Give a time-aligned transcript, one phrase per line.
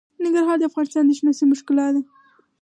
[0.23, 2.01] ننګرهار د افغانستان د شنو سیمو ښکلا ده.